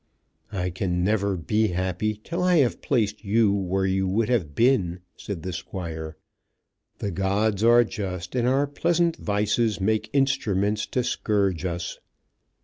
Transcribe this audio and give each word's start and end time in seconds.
"I 0.51 0.71
can 0.71 1.03
never 1.03 1.37
be 1.37 1.67
happy 1.67 2.19
till 2.23 2.41
I 2.41 2.55
have 2.57 2.81
placed 2.81 3.23
you 3.23 3.53
where 3.53 3.85
you 3.85 4.07
would 4.07 4.29
have 4.29 4.55
been," 4.55 5.01
said 5.15 5.43
the 5.43 5.53
Squire. 5.53 6.17
"The 6.97 7.11
gods 7.11 7.63
are 7.63 7.83
just, 7.83 8.33
and 8.33 8.47
our 8.47 8.65
pleasant 8.65 9.17
vices 9.17 9.79
make 9.79 10.09
instruments 10.11 10.87
to 10.87 11.03
scourge 11.03 11.65
us." 11.65 11.99